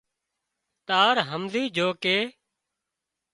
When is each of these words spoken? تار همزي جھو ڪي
تار 0.87 1.15
همزي 1.29 1.63
جھو 1.75 1.89
ڪي 2.03 2.17